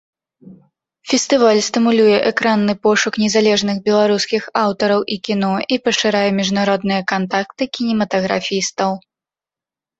Фестываль 1.09 1.59
стымулюе 1.67 2.15
экранны 2.29 2.75
пошук 2.87 3.13
незалежных 3.25 3.77
беларускіх 3.89 4.49
аўтараў 4.63 5.01
і 5.17 5.21
кіно 5.31 5.53
і 5.77 5.81
пашырае 5.85 6.25
міжнародныя 6.41 7.01
кантакты 7.15 7.63
кінематаграфістаў. 7.79 8.91